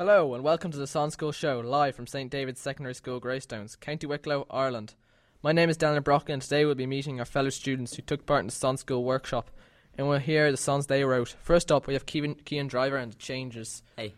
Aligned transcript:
Hello 0.00 0.32
and 0.32 0.42
welcome 0.42 0.70
to 0.70 0.78
the 0.78 0.86
Songschool 0.86 1.34
Show, 1.34 1.60
live 1.60 1.94
from 1.94 2.06
St 2.06 2.30
David's 2.30 2.58
Secondary 2.58 2.94
School, 2.94 3.20
Greystones, 3.20 3.76
County 3.76 4.06
Wicklow, 4.06 4.46
Ireland. 4.50 4.94
My 5.42 5.52
name 5.52 5.68
is 5.68 5.76
Daniel 5.76 6.00
Brock 6.00 6.30
and 6.30 6.40
today 6.40 6.64
we'll 6.64 6.74
be 6.74 6.86
meeting 6.86 7.18
our 7.18 7.26
fellow 7.26 7.50
students 7.50 7.94
who 7.94 8.00
took 8.00 8.24
part 8.24 8.40
in 8.40 8.46
the 8.46 8.52
Songschool 8.54 9.02
workshop 9.02 9.50
and 9.98 10.08
we'll 10.08 10.18
hear 10.18 10.50
the 10.50 10.56
songs 10.56 10.86
they 10.86 11.04
wrote. 11.04 11.36
First 11.42 11.70
up, 11.70 11.86
we 11.86 11.92
have 11.92 12.06
Kean, 12.06 12.34
Kean 12.46 12.66
Driver 12.66 12.96
and 12.96 13.12
the 13.12 13.18
Changers. 13.18 13.82
Hey. 13.94 14.14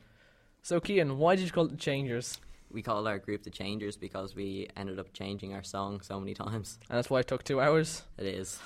So, 0.63 0.79
Kean, 0.79 1.19
why 1.19 1.35
did 1.35 1.47
you 1.47 1.51
call 1.51 1.65
it 1.65 1.73
the 1.73 1.77
Changers? 1.77 2.39
We 2.71 2.83
called 2.83 3.09
our 3.09 3.19
group 3.19 3.43
the 3.43 3.51
Changers 3.51 3.97
because 3.97 4.37
we 4.37 4.69
ended 4.77 5.01
up 5.01 5.13
changing 5.13 5.53
our 5.53 5.65
song 5.65 6.01
so 6.01 6.21
many 6.21 6.35
times. 6.35 6.79
And 6.89 6.97
that's 6.97 7.11
why 7.11 7.19
it 7.19 7.27
took 7.27 7.43
two 7.43 7.61
hours? 7.61 8.05
It 8.19 8.27
is. 8.27 8.61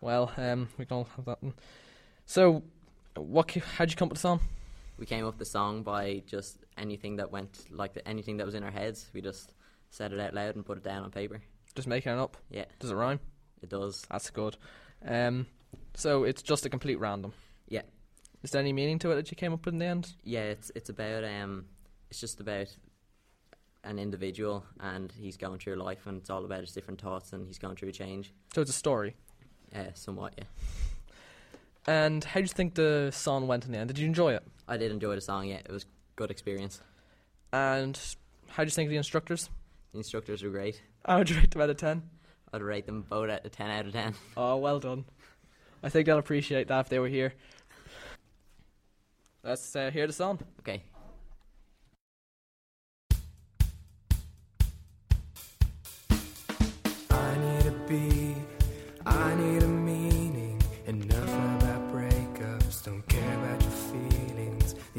Well, 0.00 0.32
um, 0.36 0.68
we 0.78 0.84
don't 0.84 1.06
have 1.14 1.26
that. 1.26 1.40
One. 1.44 1.54
So, 2.24 2.64
what? 3.14 3.52
How'd 3.52 3.90
you 3.90 3.96
come 3.96 4.06
up 4.06 4.14
with 4.14 4.18
the 4.18 4.22
song? 4.22 4.40
We 4.98 5.06
came 5.06 5.24
up 5.24 5.34
with 5.34 5.38
the 5.38 5.44
song 5.44 5.82
by 5.82 6.22
just 6.26 6.58
anything 6.78 7.16
that 7.16 7.30
went, 7.30 7.70
like 7.70 7.94
the, 7.94 8.06
anything 8.08 8.38
that 8.38 8.46
was 8.46 8.54
in 8.54 8.62
our 8.62 8.70
heads. 8.70 9.10
We 9.12 9.20
just 9.20 9.52
said 9.90 10.12
it 10.12 10.20
out 10.20 10.34
loud 10.34 10.56
and 10.56 10.64
put 10.64 10.78
it 10.78 10.84
down 10.84 11.04
on 11.04 11.10
paper. 11.10 11.40
Just 11.74 11.88
making 11.88 12.12
it 12.12 12.18
up? 12.18 12.36
Yeah. 12.50 12.64
Does 12.78 12.90
it 12.90 12.94
rhyme? 12.94 13.20
It 13.62 13.68
does. 13.68 14.06
That's 14.10 14.30
good. 14.30 14.56
Um, 15.06 15.46
so 15.94 16.24
it's 16.24 16.42
just 16.42 16.64
a 16.64 16.70
complete 16.70 16.98
random. 16.98 17.32
Yeah. 17.68 17.82
Is 18.42 18.50
there 18.50 18.60
any 18.60 18.72
meaning 18.72 18.98
to 19.00 19.10
it 19.10 19.16
that 19.16 19.30
you 19.30 19.36
came 19.36 19.52
up 19.52 19.64
with 19.64 19.74
in 19.74 19.78
the 19.78 19.86
end? 19.86 20.12
Yeah, 20.24 20.44
it's 20.44 20.70
it's 20.74 20.88
about 20.88 21.24
um, 21.24 21.66
it's 22.10 22.20
just 22.20 22.40
about 22.40 22.68
an 23.84 23.98
individual 23.98 24.64
and 24.80 25.12
he's 25.16 25.36
going 25.36 25.58
through 25.58 25.76
life 25.76 26.06
and 26.06 26.18
it's 26.18 26.30
all 26.30 26.44
about 26.44 26.60
his 26.60 26.72
different 26.72 27.00
thoughts 27.00 27.32
and 27.32 27.46
he's 27.46 27.58
going 27.58 27.76
through 27.76 27.88
a 27.88 27.92
change. 27.92 28.32
So 28.54 28.60
it's 28.60 28.70
a 28.70 28.74
story. 28.74 29.14
Uh, 29.74 29.92
somewhat, 29.94 30.34
yeah. 30.38 30.44
And 31.86 32.24
how 32.24 32.40
do 32.40 32.44
you 32.44 32.48
think 32.48 32.74
the 32.74 33.10
song 33.12 33.46
went 33.46 33.64
in 33.64 33.72
the 33.72 33.78
end? 33.78 33.88
Did 33.88 33.98
you 33.98 34.06
enjoy 34.06 34.34
it? 34.34 34.42
I 34.66 34.76
did 34.76 34.90
enjoy 34.90 35.14
the 35.14 35.20
song. 35.20 35.46
Yeah, 35.46 35.56
it 35.56 35.70
was 35.70 35.86
good 36.16 36.30
experience. 36.30 36.80
And 37.52 37.98
how 38.48 38.64
do 38.64 38.66
you 38.66 38.72
think 38.72 38.88
of 38.88 38.90
the 38.90 38.96
instructors? 38.96 39.50
The 39.92 39.98
instructors 39.98 40.42
were 40.42 40.50
great. 40.50 40.82
How 41.04 41.18
would 41.18 41.30
you 41.30 41.36
rate 41.36 41.50
them 41.52 41.62
out 41.62 41.70
of 41.70 41.76
ten? 41.76 42.02
I'd 42.52 42.62
rate 42.62 42.86
them 42.86 43.04
both 43.08 43.30
at 43.30 43.46
a 43.46 43.48
ten 43.48 43.70
out 43.70 43.86
of 43.86 43.92
ten. 43.92 44.14
Oh, 44.36 44.56
well 44.56 44.80
done. 44.80 45.04
I 45.82 45.88
think 45.88 46.06
they'll 46.06 46.18
appreciate 46.18 46.68
that 46.68 46.80
if 46.80 46.88
they 46.88 46.98
were 46.98 47.08
here. 47.08 47.34
Let's 49.44 49.76
uh, 49.76 49.90
hear 49.92 50.06
the 50.08 50.12
song. 50.12 50.40
Okay. 50.60 50.82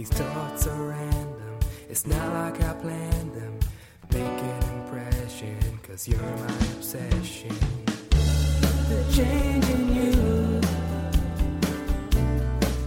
These 0.09 0.19
thoughts 0.19 0.67
are 0.67 0.83
random, 0.83 1.59
it's 1.89 2.07
not 2.07 2.33
like 2.33 2.63
I 2.63 2.73
planned 2.75 3.33
them. 3.33 3.59
Make 4.13 4.21
an 4.21 4.63
impression, 4.79 5.79
cause 5.83 6.07
you're 6.07 6.21
my 6.21 6.53
obsession. 6.75 7.53
The 8.87 9.03
change 9.13 9.65
in 9.65 9.95
you, 9.95 10.11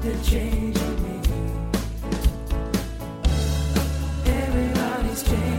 the 0.01 0.15
change 0.25 0.79
in 0.79 1.03
me. 1.03 1.21
Everybody's 4.25 5.23
changing. 5.23 5.50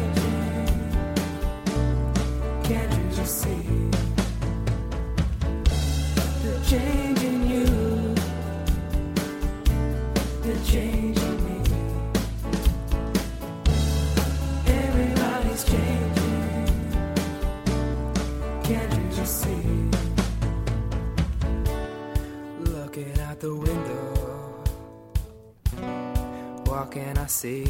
Can 26.86 27.18
I 27.18 27.26
see? 27.26 27.66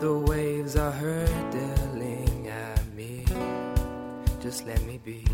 The 0.00 0.24
waves 0.26 0.76
are 0.76 0.90
hurtling 0.90 2.48
at 2.48 2.86
me. 2.94 3.26
Just 4.40 4.66
let 4.66 4.82
me 4.84 4.98
be. 5.04 5.24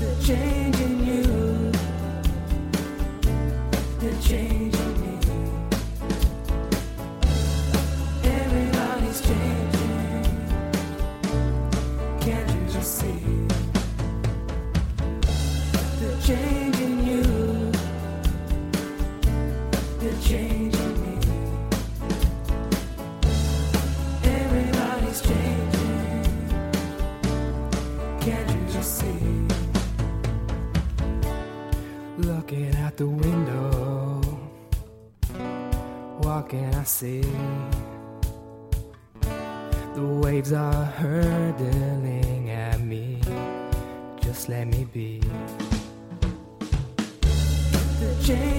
The 0.00 0.12
change 0.26 0.78
in 0.78 1.06
you, 1.06 1.22
the 3.98 4.12
change 4.22 4.74
in 4.74 5.00
me. 5.00 5.18
Everybody's 8.24 9.20
changing. 9.22 9.57
See? 36.98 37.20
The 39.94 40.20
waves 40.20 40.52
are 40.52 40.84
hurtling 40.84 42.50
at 42.50 42.80
me. 42.80 43.20
Just 44.20 44.48
let 44.48 44.66
me 44.66 44.84
be. 44.92 45.20
The 48.00 48.10
change 48.24 48.57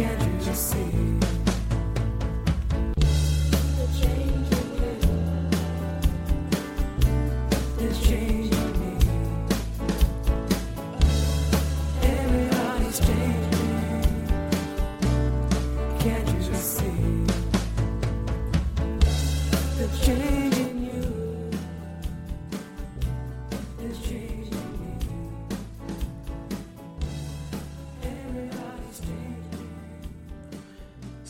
Can't 0.00 0.22
you 0.22 0.46
just 0.46 0.70
see? 0.70 1.29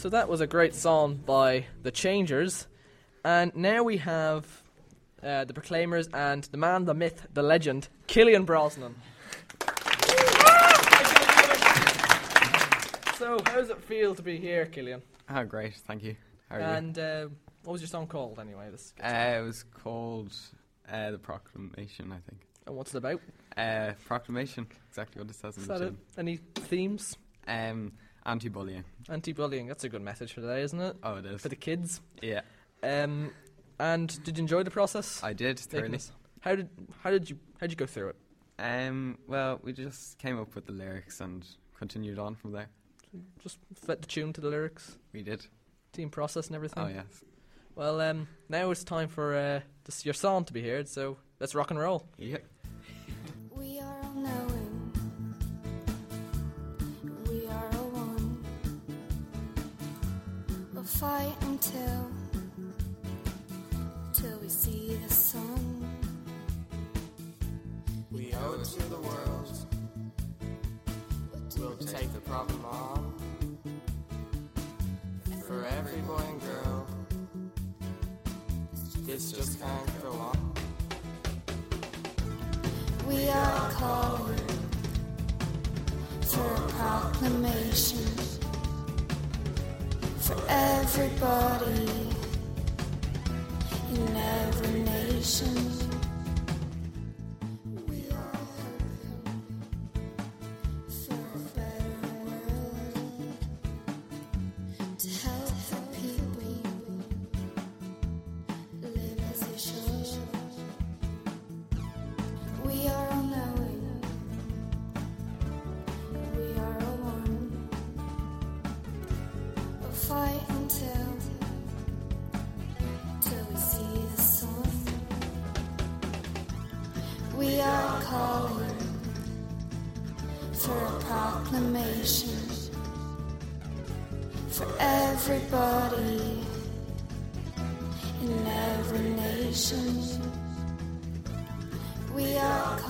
So 0.01 0.09
that 0.09 0.31
was 0.31 0.41
a 0.41 0.47
great 0.47 0.75
song 0.75 1.17
by 1.27 1.67
the 1.83 1.91
Changers, 1.91 2.67
and 3.23 3.55
now 3.55 3.83
we 3.83 3.99
have 3.99 4.47
uh, 5.23 5.45
the 5.45 5.53
Proclaimers 5.53 6.09
and 6.15 6.43
the 6.45 6.57
man, 6.57 6.87
the 6.87 6.95
myth, 6.95 7.27
the 7.35 7.43
legend, 7.43 7.89
Killian 8.07 8.47
Brosnan. 8.47 8.95
so, 13.15 13.41
how 13.45 13.57
does 13.57 13.69
it 13.69 13.83
feel 13.83 14.15
to 14.15 14.23
be 14.23 14.39
here, 14.39 14.65
Killian? 14.65 15.03
Oh, 15.29 15.45
great. 15.45 15.75
Thank 15.75 16.03
you. 16.03 16.17
How 16.49 16.57
are 16.57 16.61
And 16.61 16.99
uh, 16.99 17.27
what 17.65 17.73
was 17.73 17.83
your 17.83 17.89
song 17.89 18.07
called 18.07 18.39
anyway? 18.39 18.71
This. 18.71 18.95
Uh, 19.05 19.37
it 19.37 19.45
was 19.45 19.65
called 19.65 20.35
uh, 20.91 21.11
The 21.11 21.19
Proclamation, 21.19 22.11
I 22.11 22.21
think. 22.27 22.41
and 22.67 22.75
what's 22.75 22.95
it 22.95 22.97
about? 22.97 23.21
Uh, 23.55 23.93
proclamation, 24.07 24.67
exactly 24.89 25.21
what 25.21 25.29
it 25.29 25.37
says 25.37 25.59
in 25.59 25.65
Is 25.65 25.69
the 25.69 25.79
that 25.79 25.89
it? 25.89 25.95
Any 26.17 26.39
themes? 26.39 27.19
Um, 27.47 27.93
anti-bullying. 28.27 28.85
Anti-bullying. 29.09 29.67
That's 29.67 29.85
a 29.85 29.89
good 29.89 30.03
message 30.03 30.33
for 30.33 30.41
today, 30.41 30.63
isn't 30.63 30.81
it? 30.81 30.97
Oh, 31.03 31.17
it 31.17 31.27
is. 31.27 31.41
For 31.43 31.49
the 31.49 31.57
kids. 31.57 32.01
Yeah, 32.23 32.43
Um, 32.83 33.33
and 33.79 34.23
did 34.25 34.37
you 34.39 34.43
enjoy 34.43 34.63
the 34.63 34.71
process? 34.71 35.23
I 35.23 35.33
did 35.33 35.59
thoroughly. 35.59 35.99
How 36.41 36.55
did 36.55 36.69
how 37.03 37.11
did 37.11 37.29
you 37.31 37.39
how 37.55 37.67
did 37.67 37.73
you 37.73 37.77
go 37.77 37.87
through 37.87 38.11
it? 38.11 38.17
Um, 38.59 39.19
well, 39.27 39.59
we 39.63 39.73
just 39.73 40.19
came 40.19 40.39
up 40.39 40.55
with 40.55 40.67
the 40.67 40.73
lyrics 40.73 41.21
and 41.21 41.47
continued 41.79 42.19
on 42.19 42.35
from 42.35 42.53
there. 42.53 42.69
Just 43.43 43.59
fit 43.75 44.01
the 44.03 44.07
tune 44.07 44.33
to 44.35 44.41
the 44.41 44.49
lyrics. 44.49 44.97
We 45.13 45.23
did. 45.23 45.47
team 45.93 46.11
process 46.11 46.47
and 46.47 46.57
everything. 46.57 46.83
Oh 46.83 46.89
yes. 46.89 47.25
Well, 47.75 48.01
um, 48.01 48.29
now 48.49 48.71
it's 48.71 48.85
time 48.85 49.09
for 49.09 49.35
uh, 49.35 49.61
this, 49.85 50.05
your 50.05 50.15
song 50.15 50.45
to 50.45 50.53
be 50.53 50.63
heard. 50.63 50.89
So 50.89 51.17
let's 51.41 51.55
rock 51.55 51.71
and 51.71 51.81
roll. 51.81 52.07
Yep. 52.19 52.45
Fight 61.01 61.35
until 61.41 62.11
till 64.13 64.39
we 64.41 64.49
see 64.51 64.99
the 65.03 65.15
sun. 65.15 65.89
We 68.13 68.35
owe 68.35 68.53
it 68.61 68.65
to 68.65 68.83
the 68.91 69.01
world. 69.01 69.67
We'll 71.57 71.79
take 71.79 72.13
the 72.13 72.21
problem 72.21 72.63
on. 72.67 73.15
For 75.47 75.65
every 75.79 76.03
boy 76.03 76.23
and 76.33 76.41
girl. 76.43 76.87
This 79.07 79.33
just 79.33 79.59
can't 79.59 80.03
go 80.03 80.13
on. 80.13 80.53
We 83.09 83.27
are 83.31 83.71
calling 83.71 84.49
for 86.21 86.55
a 86.55 86.69
proclamation 86.77 88.00
everybody 91.01 91.50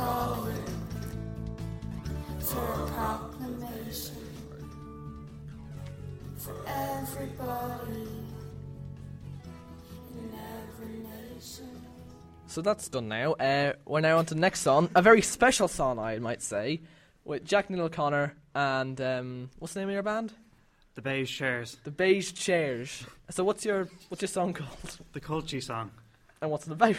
calling 0.00 0.64
for 2.40 2.72
a 2.72 2.86
proclamation 2.88 4.16
for 6.38 6.54
everybody 6.66 8.08
in 10.18 10.32
every 10.56 10.96
nation. 11.34 11.68
So 12.46 12.62
that's 12.62 12.88
done 12.88 13.08
now. 13.08 13.32
Uh, 13.34 13.74
we're 13.84 14.00
now 14.00 14.16
on 14.18 14.26
to 14.26 14.34
the 14.34 14.40
next 14.40 14.60
song, 14.60 14.88
a 14.94 15.02
very 15.02 15.20
special 15.22 15.68
song, 15.68 15.98
I 15.98 16.18
might 16.18 16.42
say, 16.42 16.80
with 17.24 17.44
Jack 17.44 17.68
Neil 17.68 17.82
O'Connor 17.82 18.34
and 18.54 18.98
um, 19.00 19.50
what's 19.58 19.74
the 19.74 19.80
name 19.80 19.90
of 19.90 19.92
your 19.94 20.02
band? 20.02 20.32
The 20.94 21.02
beige 21.02 21.30
chairs. 21.38 21.76
The 21.84 21.90
Beige 21.92 22.32
Chairs. 22.32 23.04
So 23.30 23.44
what's 23.44 23.64
your 23.64 23.88
what's 24.08 24.22
your 24.22 24.28
song 24.28 24.52
called, 24.54 24.98
The 25.12 25.20
Culture 25.20 25.60
song. 25.60 25.92
and 26.42 26.50
what's 26.50 26.66
it 26.66 26.72
about? 26.72 26.96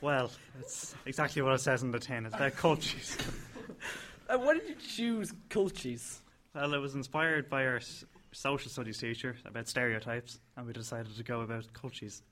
Well, 0.00 0.30
it's 0.60 0.94
exactly 1.06 1.42
what 1.42 1.54
it 1.54 1.60
says 1.60 1.82
in 1.82 1.90
the 1.90 1.98
tin. 1.98 2.26
It's 2.26 2.34
about 2.34 2.56
cultures. 2.56 3.16
Uh, 4.28 4.36
why 4.38 4.54
did 4.54 4.68
you 4.68 4.74
choose 4.74 5.32
Culchies? 5.50 6.18
well, 6.52 6.74
it 6.74 6.78
was 6.78 6.96
inspired 6.96 7.48
by 7.48 7.64
our 7.64 7.76
s- 7.76 8.04
social 8.32 8.68
studies 8.68 8.98
teacher 8.98 9.36
about 9.44 9.68
stereotypes, 9.68 10.40
and 10.56 10.66
we 10.66 10.72
decided 10.72 11.14
to 11.16 11.22
go 11.22 11.42
about 11.42 11.72
cultures 11.72 12.22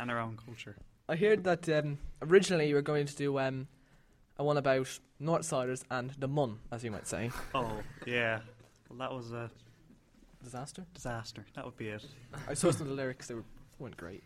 and 0.00 0.10
our 0.10 0.18
own 0.18 0.38
culture. 0.42 0.74
I 1.06 1.16
heard 1.16 1.44
that 1.44 1.68
um, 1.68 1.98
originally 2.22 2.66
you 2.70 2.74
were 2.76 2.80
going 2.80 3.04
to 3.04 3.14
do 3.14 3.38
um, 3.38 3.68
a 4.38 4.42
one 4.44 4.56
about 4.56 4.88
Northsiders 5.20 5.84
and 5.90 6.12
the 6.18 6.28
Mun, 6.28 6.60
as 6.72 6.82
you 6.82 6.90
might 6.90 7.06
say. 7.06 7.30
Oh, 7.54 7.82
yeah. 8.06 8.40
Well, 8.88 8.98
that 9.00 9.12
was 9.14 9.32
a 9.32 9.50
Disaster. 10.42 10.86
disaster. 10.94 11.44
That 11.56 11.66
would 11.66 11.76
be 11.76 11.88
it. 11.88 12.06
I 12.48 12.54
saw 12.54 12.70
some 12.70 12.82
of 12.82 12.88
the 12.88 12.94
lyrics; 12.94 13.26
they 13.28 13.34
were, 13.34 13.44
weren't 13.78 13.98
great. 13.98 14.22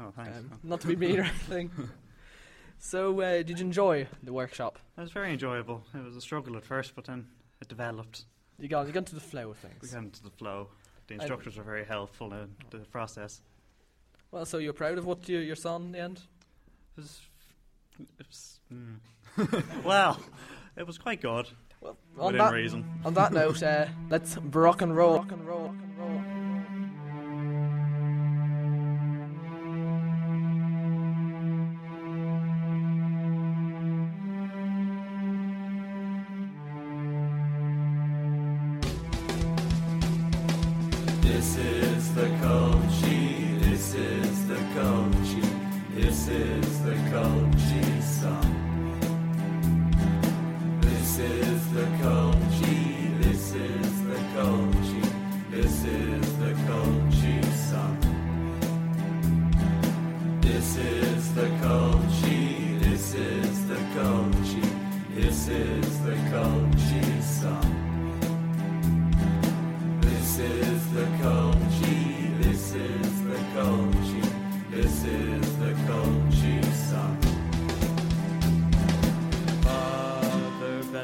Oh, 0.00 0.10
thanks. 0.16 0.38
Um, 0.38 0.58
not 0.62 0.80
to 0.80 0.86
be 0.86 0.96
mean 0.96 1.18
or 1.20 1.24
anything. 1.24 1.70
So, 2.84 3.20
uh, 3.20 3.44
did 3.44 3.60
you 3.60 3.64
enjoy 3.64 4.08
the 4.24 4.32
workshop? 4.32 4.76
It 4.98 5.00
was 5.00 5.12
very 5.12 5.32
enjoyable. 5.32 5.84
It 5.94 6.04
was 6.04 6.16
a 6.16 6.20
struggle 6.20 6.56
at 6.56 6.64
first, 6.64 6.96
but 6.96 7.04
then 7.04 7.26
it 7.60 7.68
developed. 7.68 8.24
You 8.58 8.66
got 8.66 8.88
you 8.88 8.92
got 8.92 9.00
into 9.00 9.14
the 9.14 9.20
flow 9.20 9.50
of 9.52 9.62
We 9.62 9.68
things. 9.68 9.92
got 9.92 10.02
into 10.02 10.22
the 10.22 10.30
flow. 10.30 10.68
The 11.06 11.14
instructors 11.14 11.56
were 11.56 11.62
very 11.62 11.84
helpful 11.84 12.34
in 12.34 12.50
the 12.70 12.78
process. 12.78 13.40
Well, 14.32 14.44
so 14.44 14.58
you're 14.58 14.72
proud 14.72 14.98
of 14.98 15.06
what 15.06 15.28
you, 15.28 15.38
your 15.38 15.54
son 15.54 15.82
in 15.82 15.92
the 15.92 16.00
end? 16.00 16.20
It 16.96 17.00
was. 17.02 17.20
It 18.18 18.26
was 18.26 18.60
mm. 18.72 19.84
well, 19.84 20.18
it 20.76 20.84
was 20.84 20.98
quite 20.98 21.20
good. 21.20 21.46
Well, 21.80 21.96
on 22.18 22.32
Within 22.32 22.38
that 22.38 22.52
reason. 22.52 23.00
on 23.04 23.14
that 23.14 23.32
note, 23.32 23.62
uh, 23.62 23.86
let's 24.10 24.36
rock 24.38 24.82
and 24.82 24.96
roll. 24.96 25.18
Rock 25.18 25.30
and 25.30 25.46
roll. 25.46 25.66
Rock 25.66 25.76
and 25.80 25.98
roll. 25.98 26.21
This 41.42 41.56
is 41.56 42.14
the 42.14 42.28
Culchie, 42.40 43.58
this 43.58 43.94
is 43.94 44.46
the 44.46 44.54
Culchie, 44.76 45.42
this 45.92 46.28
is 46.28 46.82
the 46.84 46.94
Culchie 47.10 48.00
song. 48.00 48.46
This 50.80 51.18
is 51.18 51.72
the 51.72 51.86
Culchie, 52.00 53.18
this 53.22 53.54
is 53.54 54.02
the 54.06 54.20
Culchie, 54.36 55.10
this 55.50 55.84
is 55.84 56.38
the 56.38 56.52
Culchie 56.68 57.44
song. 57.68 57.98
This 60.42 60.76
is 60.76 61.34
the 61.34 61.48
Culchie, 61.60 62.78
this 62.78 63.14
is 63.14 63.66
the 63.66 63.80
Culchie, 63.96 64.70
this 65.16 65.48
is 65.48 66.04
the 66.04 66.14
Culchie 66.30 67.20
song. 67.20 67.71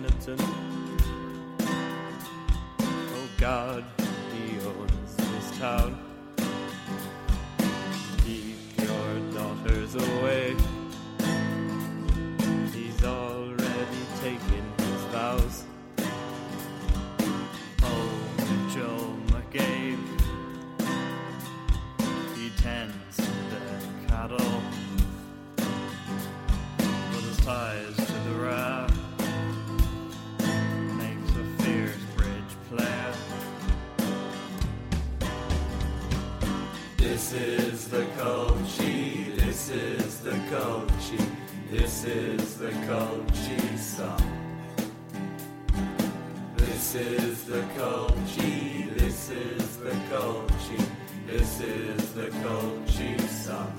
Oh 0.00 0.04
God, 3.36 3.84
is 37.72 37.88
the 37.88 38.04
Culchie, 38.16 39.36
this 39.36 39.68
is 39.70 40.20
the 40.20 40.36
Culchie, 40.50 41.28
this 41.70 42.04
is 42.04 42.56
the 42.56 42.70
Culchie 42.88 43.78
song. 43.78 44.22
This 46.56 46.94
is 46.94 47.44
the 47.44 47.60
Culchie, 47.76 48.94
this 48.96 49.30
is 49.30 49.76
the 49.76 49.90
Culchie, 50.10 50.86
this 51.26 51.60
is 51.60 52.12
the 52.14 52.28
Culchie 52.42 53.20
song. 53.28 53.74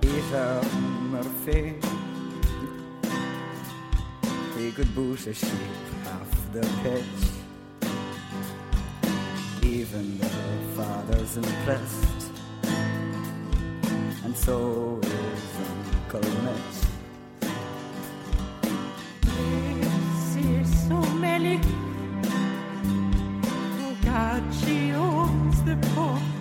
Peter 0.00 0.60
Murphy. 1.12 1.74
He 4.56 4.72
could 4.72 4.94
boost 4.94 5.26
a 5.26 5.34
sheep 5.34 5.76
half 6.04 6.52
the 6.52 6.66
pitch. 6.82 7.32
even 9.72 10.18
the 10.18 10.26
father's 11.32 11.36
impressed. 11.36 12.30
And 14.24 14.36
so 14.36 15.00
is 15.02 15.56
Uncle 15.94 16.30
Mitch. 16.44 16.78
This 19.80 20.36
is 20.36 20.88
so 20.88 21.00
many. 21.14 21.60
God, 24.04 24.42
she 24.64 24.92
owns 24.92 25.62
the 25.62 25.76
poor. 25.94 26.31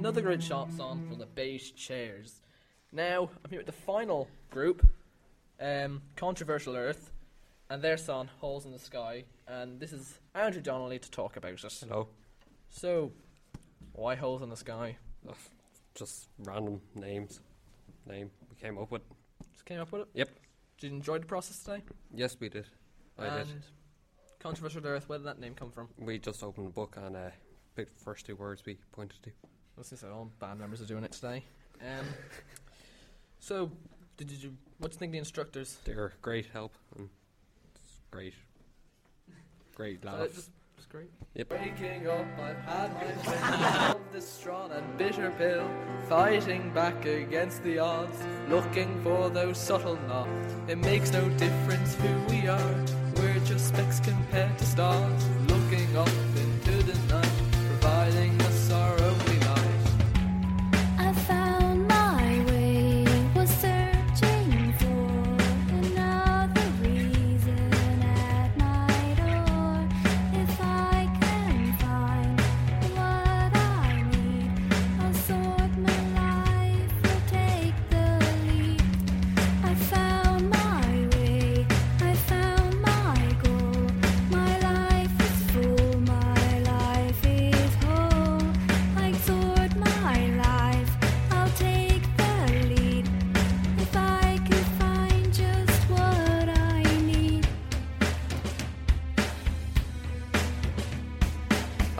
Another 0.00 0.22
great 0.22 0.42
shot 0.42 0.72
song 0.72 1.06
from 1.06 1.18
the 1.18 1.26
Beige 1.26 1.72
Chairs. 1.74 2.40
Now, 2.90 3.28
I'm 3.44 3.50
here 3.50 3.58
with 3.58 3.66
the 3.66 3.72
final 3.72 4.28
group, 4.48 4.88
um, 5.60 6.00
Controversial 6.16 6.74
Earth, 6.74 7.12
and 7.68 7.82
their 7.82 7.98
song, 7.98 8.30
Holes 8.38 8.64
in 8.64 8.72
the 8.72 8.78
Sky. 8.78 9.24
And 9.46 9.78
this 9.78 9.92
is 9.92 10.18
Andrew 10.34 10.62
Donnelly 10.62 10.98
to 11.00 11.10
talk 11.10 11.36
about 11.36 11.52
it. 11.52 11.84
Hello. 11.86 12.08
So, 12.70 13.12
why 13.92 14.14
Holes 14.14 14.40
in 14.40 14.48
the 14.48 14.56
Sky? 14.56 14.96
Ugh, 15.28 15.36
Just 15.94 16.30
random 16.38 16.80
names. 16.94 17.40
Name 18.06 18.30
we 18.48 18.56
came 18.56 18.78
up 18.78 18.90
with. 18.90 19.02
Just 19.52 19.66
came 19.66 19.80
up 19.80 19.92
with 19.92 20.00
it? 20.00 20.08
Yep. 20.14 20.30
Did 20.78 20.86
you 20.92 20.96
enjoy 20.96 21.18
the 21.18 21.26
process 21.26 21.62
today? 21.62 21.82
Yes, 22.14 22.38
we 22.40 22.48
did. 22.48 22.64
I 23.18 23.26
and 23.26 23.48
did. 23.48 23.62
Controversial 24.38 24.80
Earth, 24.86 25.10
where 25.10 25.18
did 25.18 25.26
that 25.26 25.38
name 25.38 25.52
come 25.54 25.70
from? 25.70 25.88
We 25.98 26.18
just 26.18 26.42
opened 26.42 26.68
the 26.68 26.72
book 26.72 26.96
and 26.96 27.14
uh, 27.14 27.28
picked 27.76 27.98
the 27.98 28.02
first 28.02 28.24
two 28.24 28.34
words 28.34 28.62
we 28.64 28.78
pointed 28.92 29.22
to. 29.24 29.30
I 29.80 29.82
was 29.82 29.88
going 29.88 30.12
to 30.12 30.18
all 30.18 30.30
band 30.38 30.60
members 30.60 30.82
are 30.82 30.84
doing 30.84 31.04
it 31.04 31.12
today. 31.12 31.42
Um, 31.80 32.04
so, 33.38 33.70
did 34.18 34.30
you? 34.30 34.52
What 34.76 34.90
do 34.90 34.94
you 34.94 34.98
think 34.98 35.08
of 35.08 35.12
the 35.12 35.18
instructors? 35.18 35.78
They're 35.86 36.12
great 36.20 36.44
help 36.52 36.74
and 36.98 37.08
it's 37.74 38.00
great. 38.10 38.34
Great 39.74 40.04
Uh, 40.06 40.10
laugh. 40.12 40.34
just, 40.34 40.50
just 40.76 40.90
great. 40.90 41.08
Yep. 41.32 41.52
Waking 41.52 42.08
up, 42.08 42.26
I've 42.38 42.58
had 42.58 42.94
my 42.94 43.02
fill 43.22 43.96
of 43.96 44.12
this 44.12 44.28
strong 44.28 44.70
and 44.72 44.98
bitter 44.98 45.30
pill, 45.38 45.66
fighting 46.10 46.70
back 46.74 47.06
against 47.06 47.62
the 47.62 47.78
odds, 47.78 48.18
looking 48.50 49.02
for 49.02 49.30
those 49.30 49.56
subtle 49.56 49.96
knots. 50.08 50.54
It 50.68 50.76
makes 50.76 51.10
no 51.10 51.26
difference 51.38 51.94
who 51.94 52.14
we 52.28 52.46
are, 52.48 52.84
we're 53.16 53.40
just 53.46 53.68
specks 53.68 53.98
compared 54.00 54.58
to 54.58 54.66
stars, 54.66 55.28
looking 55.48 55.96
up 55.96 56.08
into 56.36 56.82
the 56.82 56.98
night, 57.14 57.29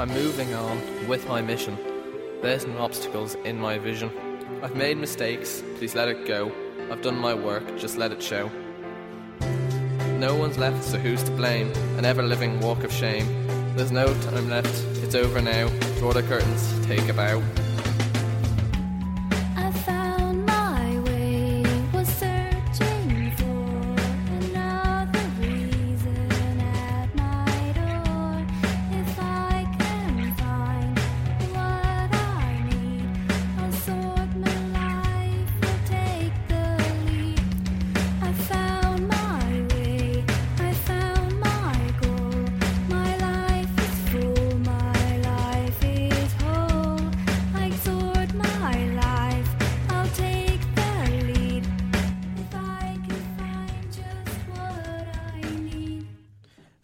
I'm 0.00 0.09
moving 0.14 0.54
on 0.54 1.07
with 1.07 1.28
my 1.28 1.42
mission. 1.42 1.76
There's 2.40 2.66
no 2.66 2.78
obstacles 2.78 3.35
in 3.45 3.61
my 3.61 3.76
vision. 3.76 4.11
I've 4.62 4.75
made 4.75 4.97
mistakes, 4.97 5.62
please 5.76 5.95
let 5.95 6.09
it 6.09 6.26
go. 6.26 6.50
I've 6.90 7.02
done 7.02 7.19
my 7.19 7.35
work, 7.35 7.76
just 7.76 7.99
let 7.99 8.11
it 8.11 8.23
show. 8.23 8.50
No 10.16 10.37
one's 10.37 10.57
left, 10.57 10.85
so 10.85 10.97
who's 10.97 11.23
to 11.25 11.30
blame? 11.33 11.71
An 11.99 12.07
ever 12.07 12.23
living 12.23 12.61
walk 12.61 12.83
of 12.83 12.90
shame. 12.90 13.26
There's 13.76 13.92
no 13.92 14.07
time 14.23 14.49
left, 14.49 14.75
it's 15.02 15.14
over 15.14 15.42
now. 15.42 15.69
Draw 15.99 16.14
the 16.14 16.23
curtains, 16.23 16.87
take 16.87 17.07
a 17.11 17.12
bow. 17.12 17.42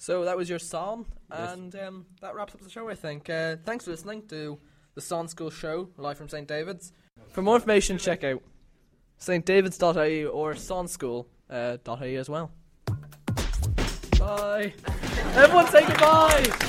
So 0.06 0.24
that 0.24 0.36
was 0.36 0.48
your 0.48 0.60
psalm, 0.60 1.04
Yes. 1.32 1.54
and 1.54 1.74
um, 1.74 2.06
that 2.20 2.36
wraps 2.36 2.54
up 2.54 2.60
the 2.60 2.70
show, 2.70 2.88
I 2.88 2.94
think. 2.94 3.28
Uh, 3.28 3.56
thanks 3.64 3.86
for 3.86 3.90
listening 3.90 4.24
to 4.28 4.56
the 4.94 5.00
Songschool 5.00 5.50
Show, 5.50 5.88
live 5.96 6.16
from 6.16 6.28
St. 6.28 6.46
David's. 6.46 6.92
For 7.30 7.42
more 7.42 7.56
information, 7.56 7.98
check 7.98 8.22
out 8.22 8.40
stdavids.ie 9.20 10.26
or 10.26 10.54
songschool.ie 10.54 12.16
as 12.16 12.30
well. 12.30 12.52
Bye. 14.16 14.74
Everyone 15.34 15.66
say 15.72 15.84
goodbye. 15.84 16.65